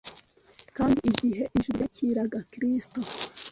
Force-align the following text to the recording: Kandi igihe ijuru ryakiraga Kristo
Kandi 0.77 0.99
igihe 1.11 1.43
ijuru 1.57 1.75
ryakiraga 1.77 2.39
Kristo 2.51 2.99